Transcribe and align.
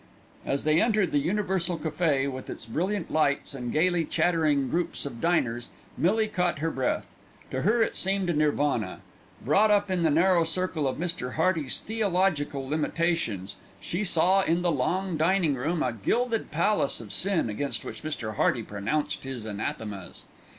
As 0.47 0.63
they 0.63 0.81
entered 0.81 1.11
the 1.11 1.19
Universal 1.19 1.77
Café, 1.77 2.27
with 2.27 2.49
its 2.49 2.65
brilliant 2.65 3.11
lights 3.11 3.53
and 3.53 3.71
gaily 3.71 4.03
chattering 4.03 4.67
groups 4.67 5.05
of 5.05 5.21
diners 5.21 5.69
Millie 5.95 6.27
caught 6.27 6.57
her 6.57 6.71
breath. 6.71 7.13
To 7.51 7.61
her 7.61 7.83
it 7.83 7.95
seemed 7.95 8.27
a 8.27 8.33
Nirvana. 8.33 9.01
Brought 9.45 9.69
up 9.69 9.91
in 9.91 10.01
the 10.01 10.09
narrow 10.09 10.43
circle 10.43 10.87
of 10.87 10.97
Mr. 10.97 11.33
Hearty's 11.33 11.81
theological 11.81 12.67
limitations, 12.67 13.57
she 13.79 14.03
saw 14.03 14.41
in 14.41 14.63
the 14.63 14.71
long 14.71 15.17
dining 15.17 15.53
room 15.53 15.83
a 15.83 15.93
gilded 15.93 16.49
palace 16.49 16.99
of 16.99 17.13
sin 17.13 17.47
against 17.47 17.85
which 17.85 18.01
Mr. 18.01 18.37
Hearty 18.37 18.63
pronounced 18.63 19.23
his 19.23 19.45
anathemas. 19.45 20.25